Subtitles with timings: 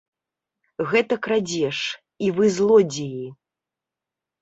[0.93, 1.79] Гэта крадзеж,
[2.25, 3.25] і вы злодзеі.